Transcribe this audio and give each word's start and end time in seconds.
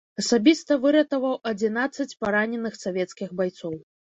Асабіста 0.21 0.77
выратаваў 0.85 1.35
адзінаццаць 1.51 2.09
параненых 2.25 2.81
савецкіх 2.87 3.39
байцоў. 3.43 3.79